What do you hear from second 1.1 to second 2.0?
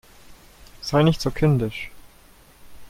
so kindisch!